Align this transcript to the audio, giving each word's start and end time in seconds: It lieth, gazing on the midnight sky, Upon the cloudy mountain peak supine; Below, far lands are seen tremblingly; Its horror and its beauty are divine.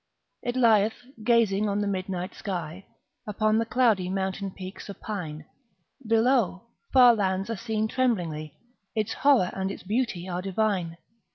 It 0.41 0.55
lieth, 0.55 0.95
gazing 1.23 1.69
on 1.69 1.79
the 1.81 1.87
midnight 1.87 2.33
sky, 2.33 2.87
Upon 3.27 3.59
the 3.59 3.67
cloudy 3.67 4.09
mountain 4.09 4.49
peak 4.49 4.79
supine; 4.79 5.45
Below, 6.07 6.63
far 6.91 7.13
lands 7.13 7.51
are 7.51 7.55
seen 7.55 7.87
tremblingly; 7.87 8.57
Its 8.95 9.13
horror 9.13 9.51
and 9.53 9.69
its 9.69 9.83
beauty 9.83 10.27
are 10.27 10.41
divine. 10.41 10.97